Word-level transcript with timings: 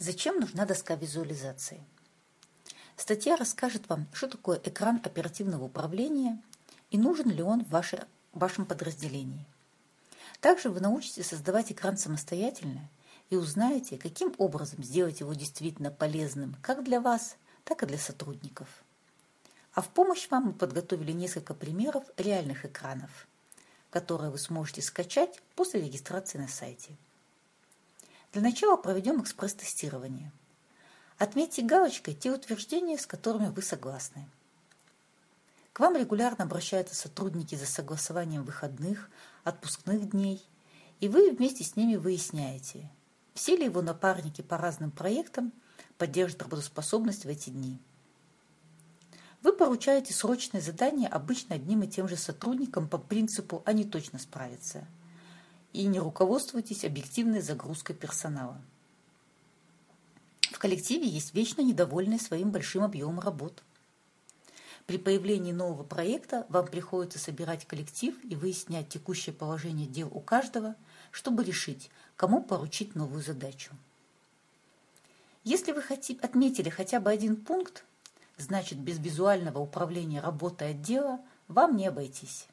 Зачем 0.00 0.38
нужна 0.38 0.64
доска 0.64 0.94
визуализации? 0.94 1.82
Статья 2.96 3.34
расскажет 3.34 3.88
вам, 3.88 4.06
что 4.12 4.28
такое 4.28 4.60
экран 4.62 5.00
оперативного 5.02 5.64
управления 5.64 6.40
и 6.92 6.98
нужен 6.98 7.28
ли 7.30 7.42
он 7.42 7.64
в 7.64 7.70
ваше, 7.70 8.06
вашем 8.32 8.64
подразделении. 8.64 9.44
Также 10.40 10.70
вы 10.70 10.78
научитесь 10.78 11.26
создавать 11.26 11.72
экран 11.72 11.96
самостоятельно 11.96 12.88
и 13.28 13.34
узнаете, 13.34 13.98
каким 13.98 14.32
образом 14.38 14.84
сделать 14.84 15.18
его 15.18 15.34
действительно 15.34 15.90
полезным 15.90 16.54
как 16.62 16.84
для 16.84 17.00
вас, 17.00 17.36
так 17.64 17.82
и 17.82 17.86
для 17.86 17.98
сотрудников. 17.98 18.68
А 19.74 19.82
в 19.82 19.88
помощь 19.88 20.28
вам 20.30 20.44
мы 20.44 20.52
подготовили 20.52 21.10
несколько 21.10 21.54
примеров 21.54 22.04
реальных 22.16 22.64
экранов, 22.64 23.26
которые 23.90 24.30
вы 24.30 24.38
сможете 24.38 24.80
скачать 24.80 25.42
после 25.56 25.80
регистрации 25.80 26.38
на 26.38 26.46
сайте. 26.46 26.96
Для 28.32 28.42
начала 28.42 28.76
проведем 28.76 29.22
экспресс-тестирование. 29.22 30.30
Отметьте 31.16 31.62
галочкой 31.62 32.14
те 32.14 32.30
утверждения, 32.30 32.98
с 32.98 33.06
которыми 33.06 33.48
вы 33.48 33.62
согласны. 33.62 34.28
К 35.72 35.80
вам 35.80 35.96
регулярно 35.96 36.44
обращаются 36.44 36.94
сотрудники 36.94 37.54
за 37.54 37.64
согласованием 37.64 38.44
выходных, 38.44 39.08
отпускных 39.44 40.10
дней, 40.10 40.44
и 41.00 41.08
вы 41.08 41.30
вместе 41.30 41.64
с 41.64 41.74
ними 41.76 41.96
выясняете, 41.96 42.90
все 43.32 43.56
ли 43.56 43.64
его 43.64 43.80
напарники 43.80 44.42
по 44.42 44.58
разным 44.58 44.90
проектам 44.90 45.52
поддержат 45.96 46.42
работоспособность 46.42 47.24
в 47.24 47.28
эти 47.28 47.50
дни. 47.50 47.78
Вы 49.42 49.52
поручаете 49.52 50.12
срочное 50.12 50.60
задание 50.60 51.08
обычно 51.08 51.54
одним 51.54 51.82
и 51.82 51.88
тем 51.88 52.08
же 52.08 52.16
сотрудникам 52.16 52.88
по 52.88 52.98
принципу 52.98 53.62
«они 53.64 53.84
точно 53.84 54.18
справятся», 54.18 54.86
и 55.72 55.86
не 55.86 56.00
руководствуйтесь 56.00 56.84
объективной 56.84 57.40
загрузкой 57.40 57.94
персонала. 57.96 58.60
В 60.40 60.58
коллективе 60.58 61.06
есть 61.06 61.34
вечно 61.34 61.60
недовольные 61.60 62.18
своим 62.18 62.50
большим 62.50 62.82
объемом 62.82 63.20
работ. 63.20 63.62
При 64.86 64.96
появлении 64.96 65.52
нового 65.52 65.84
проекта 65.84 66.46
вам 66.48 66.66
приходится 66.66 67.18
собирать 67.18 67.66
коллектив 67.66 68.16
и 68.24 68.34
выяснять 68.34 68.88
текущее 68.88 69.34
положение 69.34 69.86
дел 69.86 70.08
у 70.12 70.20
каждого, 70.20 70.74
чтобы 71.10 71.44
решить, 71.44 71.90
кому 72.16 72.42
поручить 72.42 72.94
новую 72.94 73.22
задачу. 73.22 73.72
Если 75.44 75.72
вы 75.72 75.82
отметили 76.22 76.70
хотя 76.70 77.00
бы 77.00 77.10
один 77.10 77.36
пункт, 77.36 77.84
значит 78.36 78.78
без 78.78 78.98
визуального 78.98 79.58
управления 79.58 80.20
работой 80.20 80.70
отдела 80.70 81.20
вам 81.48 81.76
не 81.76 81.86
обойтись. 81.86 82.48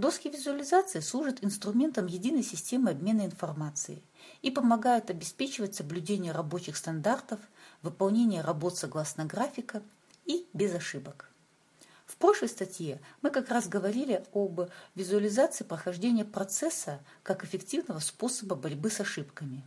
Доски 0.00 0.28
визуализации 0.28 1.00
служат 1.00 1.44
инструментом 1.44 2.06
единой 2.06 2.42
системы 2.42 2.92
обмена 2.92 3.26
информацией 3.26 4.02
и 4.40 4.50
помогают 4.50 5.10
обеспечивать 5.10 5.74
соблюдение 5.74 6.32
рабочих 6.32 6.78
стандартов, 6.78 7.38
выполнение 7.82 8.40
работ 8.40 8.78
согласно 8.78 9.26
графика 9.26 9.82
и 10.24 10.46
без 10.54 10.74
ошибок. 10.74 11.28
В 12.06 12.16
прошлой 12.16 12.48
статье 12.48 12.98
мы 13.20 13.28
как 13.28 13.50
раз 13.50 13.68
говорили 13.68 14.24
об 14.32 14.70
визуализации 14.94 15.64
прохождения 15.64 16.24
процесса 16.24 17.00
как 17.22 17.44
эффективного 17.44 17.98
способа 17.98 18.56
борьбы 18.56 18.88
с 18.88 19.00
ошибками. 19.00 19.62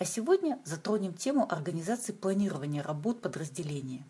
А 0.00 0.04
сегодня 0.04 0.58
затронем 0.64 1.14
тему 1.14 1.46
организации 1.48 2.10
планирования 2.10 2.82
работ 2.82 3.22
подразделения. 3.22 4.04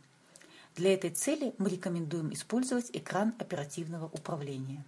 Для 0.74 0.94
этой 0.94 1.10
цели 1.10 1.54
мы 1.58 1.68
рекомендуем 1.68 2.32
использовать 2.32 2.88
экран 2.94 3.34
оперативного 3.38 4.06
управления. 4.06 4.86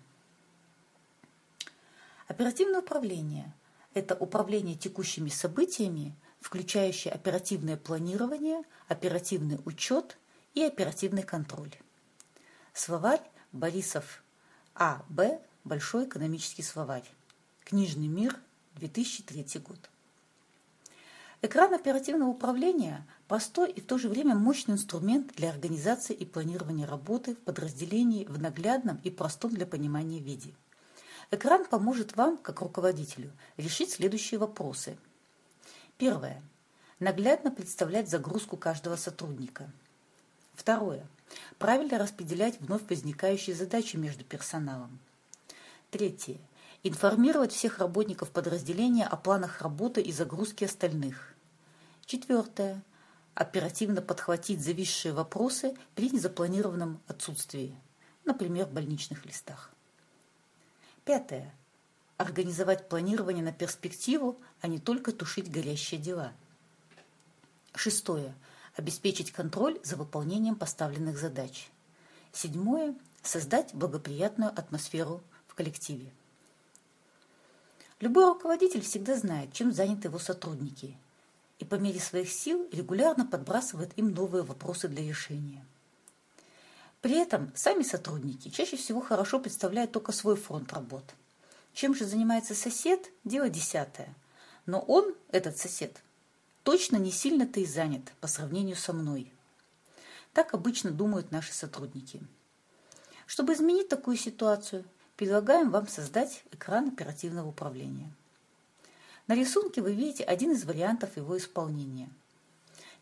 Оперативное 2.28 2.80
управление– 2.80 3.54
это 3.94 4.16
управление 4.16 4.74
текущими 4.74 5.28
событиями, 5.28 6.14
включающее 6.40 7.12
оперативное 7.12 7.76
планирование, 7.76 8.62
оперативный 8.88 9.60
учет 9.64 10.18
и 10.54 10.62
оперативный 10.64 11.22
контроль. 11.22 11.72
Словарь 12.72 13.22
Борисов 13.52 14.24
А. 14.74 15.04
Б. 15.08 15.40
Большой 15.62 16.04
экономический 16.04 16.62
словарь. 16.62 17.08
Книжный 17.64 18.08
мир, 18.08 18.36
2003 18.74 19.60
год. 19.60 19.90
Экран 21.42 21.74
оперативного 21.74 22.30
управления– 22.30 23.06
простой 23.28 23.70
и 23.70 23.80
в 23.80 23.86
то 23.86 23.98
же 23.98 24.08
время 24.08 24.34
мощный 24.34 24.74
инструмент 24.74 25.32
для 25.36 25.50
организации 25.50 26.14
и 26.14 26.24
планирования 26.24 26.86
работы 26.86 27.34
в 27.34 27.38
подразделении 27.38 28.24
в 28.24 28.40
наглядном 28.40 29.00
и 29.04 29.10
простом 29.10 29.52
для 29.52 29.66
понимания 29.66 30.18
виде– 30.18 30.54
Экран 31.30 31.64
поможет 31.66 32.16
вам, 32.16 32.36
как 32.38 32.60
руководителю, 32.60 33.32
решить 33.56 33.90
следующие 33.90 34.38
вопросы. 34.38 34.96
Первое. 35.98 36.42
Наглядно 37.00 37.50
представлять 37.50 38.08
загрузку 38.08 38.56
каждого 38.56 38.96
сотрудника. 38.96 39.70
Второе. 40.54 41.06
Правильно 41.58 41.98
распределять 41.98 42.60
вновь 42.60 42.88
возникающие 42.88 43.56
задачи 43.56 43.96
между 43.96 44.24
персоналом. 44.24 44.98
Третье. 45.90 46.38
Информировать 46.84 47.52
всех 47.52 47.78
работников 47.78 48.30
подразделения 48.30 49.06
о 49.06 49.16
планах 49.16 49.60
работы 49.62 50.00
и 50.00 50.12
загрузки 50.12 50.64
остальных. 50.64 51.34
Четвертое. 52.04 52.82
Оперативно 53.34 54.00
подхватить 54.00 54.62
зависшие 54.62 55.12
вопросы 55.12 55.76
при 55.94 56.08
незапланированном 56.08 57.00
отсутствии, 57.08 57.74
например, 58.24 58.66
в 58.66 58.72
больничных 58.72 59.26
листах. 59.26 59.75
Пятое. 61.06 61.54
Организовать 62.16 62.88
планирование 62.88 63.44
на 63.44 63.52
перспективу, 63.52 64.40
а 64.60 64.66
не 64.66 64.80
только 64.80 65.12
тушить 65.12 65.50
горящие 65.50 66.00
дела. 66.00 66.32
Шестое. 67.76 68.34
Обеспечить 68.74 69.30
контроль 69.30 69.78
за 69.84 69.94
выполнением 69.94 70.56
поставленных 70.56 71.16
задач. 71.16 71.68
Седьмое. 72.32 72.96
Создать 73.22 73.72
благоприятную 73.72 74.50
атмосферу 74.50 75.22
в 75.46 75.54
коллективе. 75.54 76.10
Любой 78.00 78.26
руководитель 78.26 78.82
всегда 78.82 79.14
знает, 79.14 79.52
чем 79.52 79.72
заняты 79.72 80.08
его 80.08 80.18
сотрудники, 80.18 80.96
и 81.60 81.64
по 81.64 81.76
мере 81.76 82.00
своих 82.00 82.30
сил 82.30 82.68
регулярно 82.72 83.24
подбрасывает 83.24 83.96
им 83.96 84.12
новые 84.12 84.42
вопросы 84.42 84.88
для 84.88 85.02
решения. 85.02 85.64
При 87.06 87.14
этом 87.14 87.52
сами 87.54 87.84
сотрудники 87.84 88.48
чаще 88.48 88.76
всего 88.76 89.00
хорошо 89.00 89.38
представляют 89.38 89.92
только 89.92 90.10
свой 90.10 90.34
фронт 90.34 90.72
работ. 90.72 91.04
Чем 91.72 91.94
же 91.94 92.04
занимается 92.04 92.52
сосед– 92.52 93.12
дело 93.24 93.48
десятое. 93.48 94.12
Но 94.66 94.80
он, 94.80 95.14
этот 95.30 95.56
сосед, 95.56 96.02
точно 96.64 96.96
не 96.96 97.12
сильно-то 97.12 97.60
и 97.60 97.64
занят 97.64 98.02
по 98.20 98.26
сравнению 98.26 98.74
со 98.74 98.92
мной. 98.92 99.32
Так 100.32 100.52
обычно 100.52 100.90
думают 100.90 101.30
наши 101.30 101.52
сотрудники. 101.54 102.20
Чтобы 103.28 103.52
изменить 103.52 103.88
такую 103.88 104.16
ситуацию, 104.16 104.84
предлагаем 105.16 105.70
вам 105.70 105.86
создать 105.86 106.42
экран 106.50 106.88
оперативного 106.88 107.50
управления. 107.50 108.10
На 109.28 109.36
рисунке 109.36 109.80
вы 109.80 109.94
видите 109.94 110.24
один 110.24 110.50
из 110.50 110.64
вариантов 110.64 111.16
его 111.16 111.38
исполнения. 111.38 112.10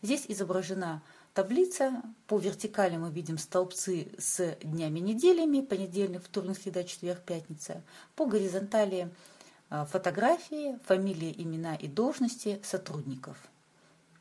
Здесь 0.03 0.25
изображена 0.27 1.01
таблица. 1.35 2.01
По 2.27 2.39
вертикали 2.39 2.97
мы 2.97 3.11
видим 3.11 3.37
столбцы 3.37 4.07
с 4.17 4.57
днями-неделями, 4.63 5.61
понедельник, 5.61 6.23
вторник, 6.23 6.57
среда, 6.57 6.83
четверг, 6.83 7.21
пятница. 7.21 7.83
По 8.15 8.25
горизонтали 8.25 9.11
а, 9.69 9.85
фотографии, 9.85 10.79
фамилии, 10.85 11.35
имена 11.37 11.75
и 11.75 11.87
должности 11.87 12.59
сотрудников. 12.63 13.37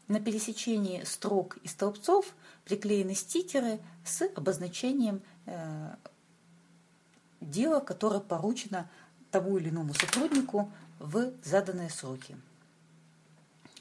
На 0.09 0.21
пересечении 0.21 1.03
строк 1.05 1.57
и 1.63 1.69
столбцов 1.69 2.35
приклеены 2.65 3.15
стикеры 3.15 3.79
с 4.05 4.29
обозначением 4.37 5.23
э, 5.47 5.95
дела, 7.41 7.81
которое 7.81 8.21
поручено 8.21 8.91
тому 9.31 9.57
или 9.57 9.71
иному 9.71 9.95
сотруднику 9.95 10.71
в 10.99 11.33
заданные 11.43 11.89
сроки. 11.89 12.37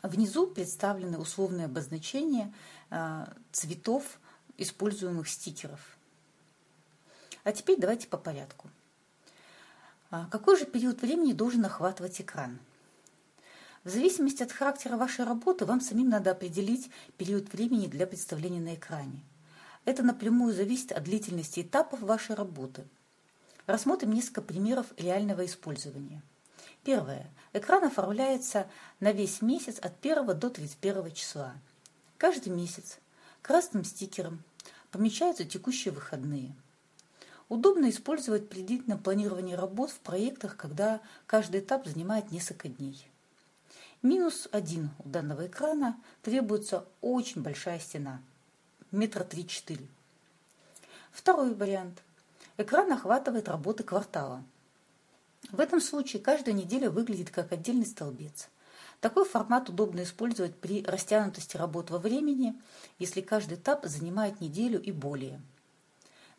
Внизу 0.03 0.47
представлены 0.47 1.17
условные 1.17 1.65
обозначения 1.65 2.53
а, 2.89 3.33
цветов 3.53 4.19
используемых 4.57 5.29
стикеров. 5.29 5.79
А 7.45 7.53
теперь 7.53 7.79
давайте 7.79 8.09
по 8.09 8.17
порядку. 8.17 8.69
А, 10.11 10.27
какой 10.29 10.59
же 10.59 10.65
период 10.65 11.01
времени 11.01 11.31
должен 11.31 11.63
охватывать 11.63 12.19
экран? 12.19 12.59
В 13.85 13.89
зависимости 13.89 14.43
от 14.43 14.51
характера 14.51 14.97
вашей 14.97 15.23
работы 15.23 15.63
вам 15.65 15.79
самим 15.79 16.09
надо 16.09 16.31
определить 16.31 16.91
период 17.17 17.53
времени 17.53 17.87
для 17.87 18.05
представления 18.05 18.59
на 18.59 18.75
экране. 18.75 19.23
Это 19.85 20.03
напрямую 20.03 20.53
зависит 20.53 20.91
от 20.91 21.05
длительности 21.05 21.61
этапов 21.61 22.01
вашей 22.01 22.35
работы. 22.35 22.83
Рассмотрим 23.67 24.11
несколько 24.11 24.41
примеров 24.41 24.87
реального 24.97 25.45
использования– 25.45 26.21
Первое. 26.83 27.27
Экран 27.53 27.83
оформляется 27.83 28.67
на 28.99 29.11
весь 29.11 29.43
месяц 29.43 29.77
от 29.77 29.93
1 30.03 30.37
до 30.39 30.49
31 30.49 31.11
числа. 31.13 31.53
Каждый 32.17 32.49
месяц 32.49 32.97
красным 33.43 33.83
стикером 33.83 34.43
помечаются 34.89 35.45
текущие 35.45 35.93
выходные. 35.93 36.55
Удобно 37.49 37.91
использовать 37.91 38.49
при 38.49 38.63
длительном 38.63 38.97
планировании 38.97 39.53
работ 39.53 39.91
в 39.91 39.99
проектах, 39.99 40.57
когда 40.57 40.99
каждый 41.27 41.59
этап 41.59 41.85
занимает 41.85 42.31
несколько 42.31 42.69
дней. 42.69 43.07
Минус 44.01 44.49
один 44.51 44.89
у 45.05 45.07
данного 45.07 45.45
экрана 45.45 46.01
требуется 46.23 46.85
очень 47.01 47.43
большая 47.43 47.79
стена, 47.79 48.19
метра 48.91 49.23
три-четыре. 49.23 49.87
Второй 51.11 51.53
вариант. 51.53 52.01
Экран 52.57 52.91
охватывает 52.91 53.47
работы 53.47 53.83
квартала. 53.83 54.43
В 55.51 55.59
этом 55.59 55.81
случае 55.81 56.21
каждая 56.21 56.53
неделя 56.53 56.89
выглядит 56.89 57.29
как 57.29 57.51
отдельный 57.51 57.85
столбец. 57.85 58.49
Такой 59.01 59.25
формат 59.25 59.69
удобно 59.69 60.03
использовать 60.03 60.55
при 60.55 60.83
растянутости 60.83 61.57
работ 61.57 61.89
во 61.89 61.99
времени, 61.99 62.59
если 62.99 63.21
каждый 63.21 63.57
этап 63.57 63.85
занимает 63.85 64.39
неделю 64.39 64.81
и 64.81 64.91
более. 64.91 65.41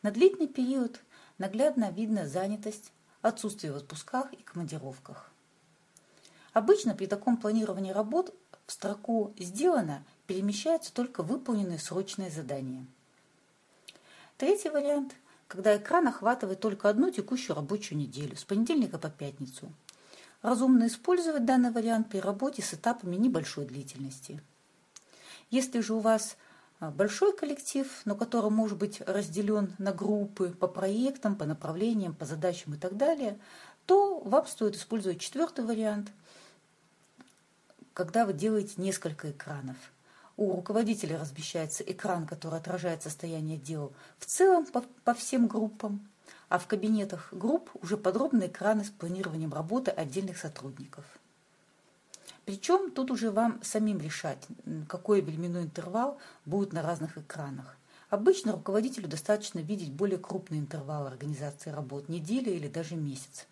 На 0.02 0.10
длительный 0.10 0.48
период 0.48 1.00
наглядно 1.38 1.90
видно 1.90 2.26
занятость, 2.26 2.92
отсутствие 3.20 3.72
в 3.72 3.76
отпусках 3.76 4.32
и 4.32 4.42
командировках. 4.42 5.30
Обычно 6.52 6.94
при 6.94 7.06
таком 7.06 7.36
планировании 7.36 7.92
работ 7.92 8.34
в 8.66 8.72
строку 8.72 9.34
«Сделано» 9.38 10.04
перемещаются 10.26 10.92
только 10.92 11.22
выполненные 11.22 11.78
срочные 11.78 12.30
задания. 12.30 12.86
Третий 14.38 14.70
вариант– 14.70 15.14
когда 15.54 15.76
экран 15.76 16.08
охватывает 16.08 16.58
только 16.58 16.88
одну 16.88 17.12
текущую 17.12 17.54
рабочую 17.54 17.98
неделю, 17.98 18.36
с 18.36 18.42
понедельника 18.42 18.98
по 18.98 19.08
пятницу. 19.08 19.72
Разумно 20.42 20.88
использовать 20.88 21.44
данный 21.44 21.70
вариант 21.70 22.08
при 22.08 22.18
работе 22.18 22.60
с 22.60 22.74
этапами 22.74 23.14
небольшой 23.14 23.64
длительности. 23.64 24.42
Если 25.50 25.78
же 25.78 25.94
у 25.94 26.00
вас 26.00 26.36
а, 26.80 26.90
большой 26.90 27.36
коллектив, 27.36 27.86
но 28.04 28.16
который 28.16 28.50
может 28.50 28.78
быть 28.78 29.00
разделен 29.02 29.72
на 29.78 29.92
группы 29.92 30.50
по 30.50 30.66
проектам, 30.66 31.36
по 31.36 31.44
направлениям, 31.44 32.14
по 32.14 32.24
задачам 32.24 32.74
и 32.74 32.76
так 32.76 32.96
далее, 32.96 33.38
то 33.86 34.18
вам 34.18 34.48
стоит 34.48 34.74
использовать 34.74 35.20
четвертый 35.20 35.64
вариант– 35.64 36.10
когда 37.94 38.26
вы 38.26 38.32
делаете 38.32 38.74
несколько 38.78 39.30
экранов. 39.30 39.76
У 40.36 40.56
руководителя 40.56 41.18
размещается 41.18 41.84
экран, 41.84 42.26
который 42.26 42.58
отражает 42.58 43.02
состояние 43.02 43.56
дел 43.56 43.92
в 44.18 44.26
целом 44.26 44.66
по, 44.66 44.82
по 45.04 45.14
всем 45.14 45.46
группам, 45.46 46.08
а 46.48 46.58
в 46.58 46.66
кабинетах 46.66 47.28
групп 47.32 47.70
уже 47.82 47.96
подробные 47.96 48.48
экраны 48.48 48.84
с 48.84 48.90
планированием 48.90 49.52
работы 49.52 49.90
отдельных 49.92 50.38
сотрудников. 50.38 51.04
Причем 52.44 52.90
тут 52.90 53.10
уже 53.10 53.30
вам 53.30 53.62
самим 53.62 54.00
решать, 54.00 54.46
какой 54.88 55.22
временной 55.22 55.62
интервал 55.62 56.18
будет 56.44 56.72
на 56.72 56.82
разных 56.82 57.16
экранах. 57.16 57.76
Обычно 58.10 58.52
руководителю 58.52 59.08
достаточно 59.08 59.60
видеть 59.60 59.92
более 59.92 60.18
крупные 60.18 60.60
интервалы 60.60 61.08
организации 61.08 61.70
работ, 61.70 62.08
недели 62.08 62.50
или 62.50 62.68
даже 62.68 62.96
месяц. 62.96 63.46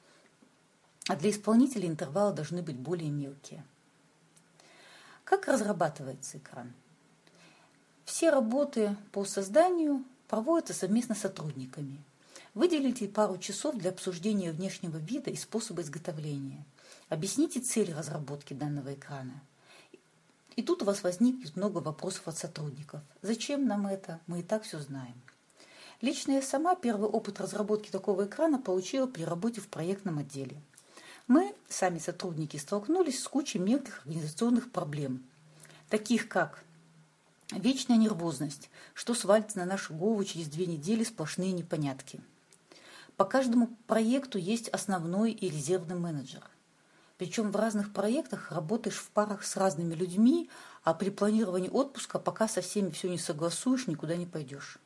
А 1.08 1.16
для 1.16 1.30
исполнителя 1.30 1.88
интервалы 1.88 2.34
должны 2.34 2.62
быть 2.62 2.76
более 2.76 3.10
мелкие. 3.10 3.64
Как 5.32 5.48
разрабатывается 5.48 6.36
экран? 6.36 6.74
Все 8.04 8.28
работы 8.28 8.94
по 9.12 9.24
созданию 9.24 10.04
проводятся 10.28 10.74
совместно 10.74 11.14
с 11.14 11.20
сотрудниками. 11.20 12.04
Выделите 12.52 13.08
пару 13.08 13.38
часов 13.38 13.76
для 13.76 13.92
обсуждения 13.92 14.52
внешнего 14.52 14.98
вида 14.98 15.30
и 15.30 15.36
способа 15.36 15.80
изготовления. 15.80 16.66
Объясните 17.08 17.60
цель 17.60 17.94
разработки 17.94 18.52
данного 18.52 18.92
экрана. 18.92 19.42
И 20.54 20.62
тут 20.62 20.82
у 20.82 20.84
вас 20.84 21.02
возникнет 21.02 21.56
много 21.56 21.78
вопросов 21.78 22.28
от 22.28 22.36
сотрудников. 22.36 23.00
Зачем 23.22 23.66
нам 23.66 23.86
это? 23.86 24.20
Мы 24.26 24.40
и 24.40 24.42
так 24.42 24.64
все 24.64 24.80
знаем. 24.80 25.18
Лично 26.02 26.32
я 26.32 26.42
сама 26.42 26.74
первый 26.74 27.08
опыт 27.08 27.40
разработки 27.40 27.90
такого 27.90 28.26
экрана 28.26 28.58
получила 28.58 29.06
при 29.06 29.22
работе 29.22 29.62
в 29.62 29.68
проектном 29.68 30.18
отделе– 30.18 30.60
мы, 31.26 31.54
сами 31.68 31.98
сотрудники, 31.98 32.56
столкнулись 32.56 33.22
с 33.22 33.28
кучей 33.28 33.58
мелких 33.58 34.00
организационных 34.04 34.70
проблем, 34.70 35.22
таких 35.88 36.28
как 36.28 36.64
вечная 37.52 37.96
нервозность, 37.96 38.70
что 38.94 39.14
свалится 39.14 39.58
на 39.58 39.64
нашу 39.64 39.94
голову 39.94 40.24
через 40.24 40.48
две 40.48 40.66
недели 40.66 41.04
сплошные 41.04 41.52
непонятки. 41.52 42.20
По 43.16 43.24
каждому 43.24 43.68
проекту 43.86 44.38
есть 44.38 44.68
основной 44.68 45.32
и 45.32 45.48
резервный 45.48 45.96
менеджер. 45.96 46.42
Причем 47.18 47.52
в 47.52 47.56
разных 47.56 47.92
проектах 47.92 48.50
работаешь 48.50 48.96
в 48.96 49.10
парах 49.10 49.44
с 49.44 49.56
разными 49.56 49.94
людьми, 49.94 50.50
а 50.82 50.94
при 50.94 51.10
планировании 51.10 51.68
отпуска 51.68 52.18
пока 52.18 52.48
со 52.48 52.62
всеми 52.62 52.90
все 52.90 53.08
не 53.08 53.18
согласуешь, 53.18 53.86
никуда 53.86 54.16
не 54.16 54.26
пойдешь. 54.26 54.78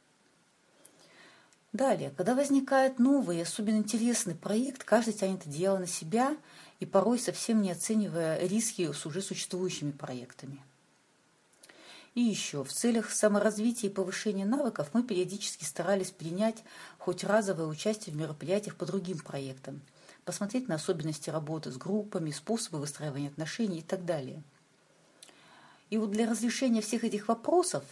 Далее, 1.76 2.10
когда 2.16 2.34
возникает 2.34 2.98
новый, 2.98 3.42
особенно 3.42 3.76
интересный 3.76 4.34
проект, 4.34 4.82
каждый 4.82 5.12
тянет 5.12 5.46
одеяло 5.46 5.76
на 5.76 5.86
себя 5.86 6.34
и 6.80 6.86
порой 6.86 7.18
совсем 7.18 7.60
не 7.60 7.70
оценивая 7.70 8.38
риски 8.46 8.90
с 8.90 9.04
уже 9.04 9.20
существующими 9.20 9.90
проектами. 9.90 10.58
И 12.14 12.22
еще, 12.22 12.64
в 12.64 12.72
целях 12.72 13.10
саморазвития 13.10 13.90
и 13.90 13.92
повышения 13.92 14.46
навыков 14.46 14.88
мы 14.94 15.02
периодически 15.02 15.64
старались 15.64 16.12
принять 16.12 16.64
хоть 16.96 17.24
разовое 17.24 17.66
участие 17.66 18.14
в 18.14 18.18
мероприятиях 18.18 18.76
по 18.76 18.86
другим 18.86 19.18
проектам, 19.18 19.82
посмотреть 20.24 20.68
на 20.68 20.76
особенности 20.76 21.28
работы 21.28 21.70
с 21.70 21.76
группами, 21.76 22.30
способы 22.30 22.78
выстраивания 22.78 23.28
отношений 23.28 23.80
и 23.80 23.82
так 23.82 24.06
далее. 24.06 24.42
И 25.90 25.98
вот 25.98 26.10
для 26.10 26.26
разрешения 26.26 26.80
всех 26.80 27.04
этих 27.04 27.28
вопросов 27.28 27.84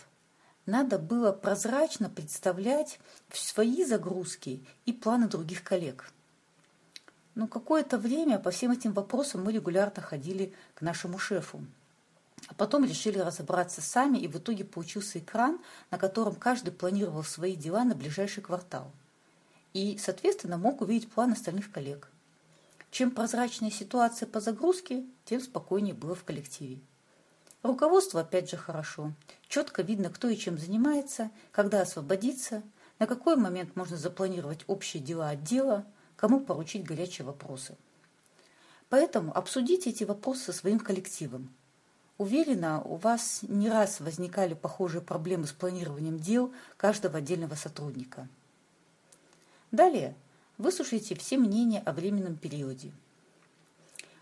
надо 0.67 0.99
было 0.99 1.33
прозрачно 1.33 2.09
представлять 2.09 2.99
свои 3.33 3.85
загрузки 3.85 4.65
и 4.87 4.93
планы 4.93 5.29
других 5.29 5.63
коллег. 5.63 6.11
Но 7.35 7.49
какое-то 7.49 7.99
время 7.99 8.39
по 8.39 8.51
всем 8.51 8.71
этим 8.71 8.93
вопросам 8.93 9.45
мы 9.45 9.53
регулярно 9.53 10.01
ходили 10.03 10.55
к 10.75 10.83
нашему 10.83 11.19
шефу. 11.19 11.65
А 12.49 12.55
потом 12.55 12.85
решили 12.85 13.19
разобраться 13.19 13.81
сами, 13.81 14.19
и 14.19 14.29
в 14.29 14.37
итоге 14.37 14.65
получился 14.65 15.19
экран, 15.19 15.61
на 15.91 15.99
котором 15.99 16.35
каждый 16.35 16.73
планировал 16.73 17.25
свои 17.25 17.57
дела 17.57 17.85
на 17.85 17.95
ближайший 17.95 18.43
квартал. 18.43 18.91
И, 19.73 19.99
соответственно, 19.99 20.59
мог 20.59 20.81
увидеть 20.81 21.11
план 21.11 21.33
остальных 21.33 21.73
коллег. 21.73 22.09
Чем 22.91 23.11
прозрачнее 23.11 23.73
ситуация 23.73 24.27
по 24.27 24.41
загрузке, 24.41 25.05
тем 25.25 25.41
спокойнее 25.41 25.95
было 25.95 26.15
в 26.15 26.23
коллективе. 26.23 26.81
Руководство 27.65 28.21
опять 28.21 28.51
же 28.51 28.59
хорошо. 28.59 29.15
Четко 29.49 29.81
видно, 29.81 30.11
кто 30.11 30.29
и 30.29 30.37
чем 30.37 30.59
занимается, 30.59 31.31
когда 31.51 31.81
освободиться, 31.81 32.63
на 32.99 33.07
какой 33.07 33.37
момент 33.37 33.75
можно 33.75 33.97
запланировать 33.97 34.65
общие 34.67 35.03
дела 35.03 35.31
отдела, 35.31 35.87
кому 36.15 36.41
поручить 36.41 36.85
горячие 36.85 37.25
вопросы. 37.25 37.75
Поэтому 38.91 39.35
обсудите 39.35 39.89
эти 39.89 40.05
вопросы 40.05 40.45
со 40.45 40.53
своим 40.53 40.79
коллективом. 40.79 41.55
Уверена, 42.19 42.83
у 42.83 42.97
вас 42.97 43.41
не 43.41 43.71
раз 43.71 43.99
возникали 43.99 44.53
похожие 44.53 45.01
проблемы 45.01 45.47
с 45.47 45.53
планированием 45.53 46.19
дел 46.19 46.53
каждого 46.77 47.17
отдельного 47.17 47.55
сотрудника. 47.55 48.29
Далее 49.71 50.15
выслушайте 50.59 51.15
все 51.15 51.39
мнения 51.39 51.81
о 51.81 51.95
временном 51.95 52.37
периоде. 52.37 52.93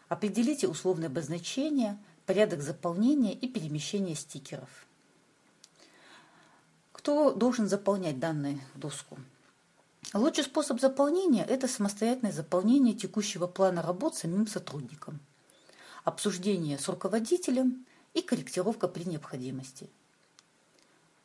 Определите 0.09 0.69
условное 0.69 1.09
обозначение– 1.09 1.99
порядок 2.27 2.63
заполнения 2.63 3.35
и 3.35 3.49
перемещения 3.49 4.15
стикеров. 4.15 4.87
Кто 6.93 7.33
должен 7.33 7.69
заполнять 7.69 8.19
данную 8.19 8.61
доску? 8.75 9.19
Лучший 10.15 10.45
способ 10.45 10.81
заполнения– 10.81 11.45
это 11.49 11.67
самостоятельное 11.67 12.33
заполнение 12.33 12.95
текущего 12.95 13.47
плана 13.47 13.83
работ 13.83 14.15
самим 14.15 14.47
сотрудником, 14.47 15.21
обсуждение 16.05 16.79
с 16.79 16.89
руководителем 16.89 17.87
и 18.15 18.21
корректировка 18.21 18.89
при 18.89 19.05
необходимости. 19.05 19.89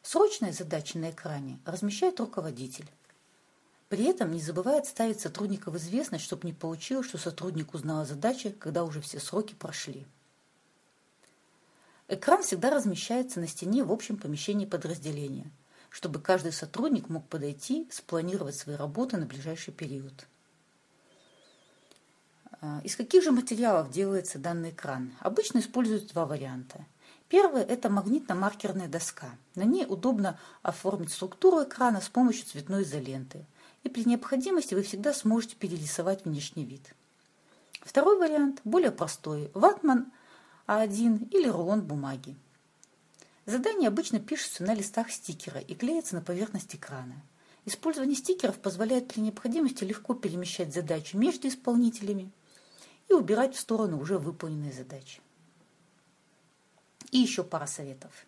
Срочные 0.04 0.54
задачи 0.54 0.98
на 0.98 1.12
экране 1.12 1.60
размещает 1.66 2.20
руководитель. 2.20 2.89
При 3.89 4.06
этом 4.06 4.32
не 4.32 4.42
забывает 4.42 4.86
ставить 4.86 5.20
сотрудника 5.20 5.70
в 5.70 5.77
известность, 5.77 6.24
чтобы 6.24 6.48
не 6.48 6.54
получилось, 6.54 7.08
что 7.08 7.18
сотрудник 7.18 7.74
узнал 7.74 8.01
о 8.01 8.06
задаче, 8.06 8.51
когда 8.51 8.84
уже 8.84 9.01
все 9.01 9.20
сроки 9.20 9.54
прошли. 9.54 10.06
Экран 12.09 12.41
всегда 12.41 12.69
размещается 12.69 13.39
на 13.41 13.47
стене 13.47 13.83
в 13.83 13.91
общем 13.91 14.17
помещении 14.17 14.65
подразделения, 14.65 15.51
чтобы 15.89 16.21
каждый 16.21 16.53
сотрудник 16.53 17.09
мог 17.09 17.27
подойти, 17.27 17.87
спланировать 17.91 18.55
свои 18.55 18.77
работы 18.77 19.17
на 19.17 19.25
ближайший 19.25 19.73
период. 19.73 20.27
А, 22.61 22.79
из 22.83 22.95
каких 22.95 23.23
же 23.23 23.31
материалов 23.31 23.91
делается 23.91 24.39
данный 24.39 24.69
экран? 24.69 25.13
Обычно 25.19 25.59
используют 25.59 26.07
два 26.07 26.25
варианта. 26.25 26.85
Первый– 27.27 27.61
это 27.63 27.89
магнитно-маркерная 27.89 28.87
доска. 28.87 29.35
На 29.55 29.63
ней 29.63 29.85
удобно 29.85 30.39
оформить 30.61 31.11
структуру 31.11 31.63
экрана 31.63 31.99
с 31.99 32.07
помощью 32.07 32.45
цветной 32.45 32.83
изоленты. 32.83 33.45
И 33.83 33.89
при 33.89 34.05
необходимости 34.05 34.73
вы 34.73 34.83
всегда 34.83 35.13
сможете 35.13 35.57
перерисовать 35.57 36.23
внешний 36.23 36.63
вид. 36.63 36.95
Второй 37.81 38.17
вариант 38.17 38.61
более 38.63 38.91
простой. 38.91 39.51
Ватман 39.53 40.11
а1 40.67 41.29
или 41.29 41.47
рулон 41.47 41.81
бумаги. 41.81 42.36
Задания 43.45 43.88
обычно 43.88 44.19
пишутся 44.19 44.63
на 44.63 44.74
листах 44.74 45.09
стикера 45.09 45.62
и 45.62 45.74
клеятся 45.74 46.15
на 46.15 46.21
поверхность 46.21 46.75
экрана. 46.75 47.15
Использование 47.65 48.15
стикеров 48.15 48.59
позволяет 48.59 49.07
при 49.07 49.21
необходимости 49.21 49.83
легко 49.86 50.13
перемещать 50.13 50.74
задачи 50.74 51.15
между 51.15 51.47
исполнителями 51.47 52.29
и 53.09 53.13
убирать 53.13 53.55
в 53.55 53.59
сторону 53.59 54.00
уже 54.00 54.17
выполненные 54.17 54.74
задачи. 54.74 55.21
И 57.12 57.17
еще 57.17 57.43
пара 57.43 57.67
советов. 57.67 58.25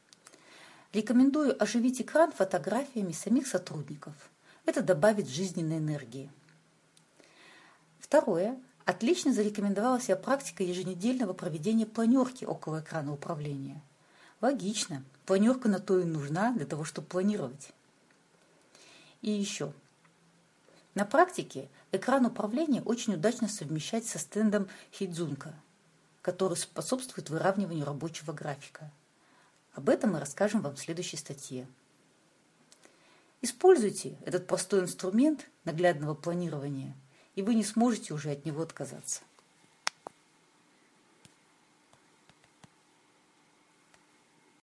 Рекомендую 0.93 1.61
оживить 1.61 2.01
экран 2.01 2.31
фотографиями 2.31 3.11
самих 3.11 3.47
сотрудников. 3.47 4.13
Это 4.65 4.81
добавит 4.81 5.27
жизненной 5.27 5.77
энергии. 5.77 6.31
Второе. 7.99 8.59
Отлично 8.89 9.31
зарекомендовала 9.31 10.01
себя 10.01 10.15
практика 10.15 10.63
еженедельного 10.63 11.33
проведения 11.33 11.85
планерки 11.85 12.43
около 12.43 12.79
экрана 12.79 13.13
управления. 13.13 13.83
Логично. 14.41 15.03
Планерка 15.27 15.69
на 15.69 15.77
то 15.77 15.99
и 15.99 16.05
нужна, 16.05 16.53
для 16.53 16.65
того, 16.65 16.83
чтобы 16.85 17.05
планировать. 17.05 17.69
И 19.21 19.29
еще. 19.29 19.73
На 20.95 21.05
практике 21.05 21.69
экран 21.91 22.25
управления 22.25 22.81
очень 22.81 23.13
удачно 23.13 23.47
совмещать 23.47 24.07
со 24.07 24.17
стендом 24.17 24.67
Хидзунка, 24.91 25.53
который 26.23 26.57
способствует 26.57 27.29
выравниванию 27.29 27.85
рабочего 27.85 28.33
графика. 28.33 28.89
Об 29.73 29.89
этом 29.89 30.13
мы 30.13 30.19
расскажем 30.19 30.61
вам 30.61 30.75
в 30.75 30.79
следующей 30.79 31.17
статье. 31.17 31.67
Используйте 33.43 34.17
этот 34.25 34.47
простой 34.47 34.79
инструмент 34.79 35.45
наглядного 35.63 36.15
планирования, 36.15 36.95
и 37.35 37.41
вы 37.41 37.55
не 37.55 37.63
сможете 37.63 38.13
уже 38.13 38.31
от 38.31 38.45
него 38.45 38.61
отказаться. 38.61 39.21